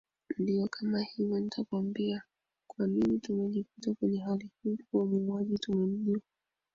ndiyo 0.37 0.67
kama 0.67 0.99
hivyo 1.01 1.39
Nitakwambia 1.39 2.21
kwa 2.67 2.87
nini 2.87 3.19
tumejikuta 3.19 3.93
kwenye 3.93 4.19
hali 4.19 4.49
hii 4.63 4.77
kuwa 4.77 5.05
muuaji 5.05 5.57
tumemjua 5.57 6.21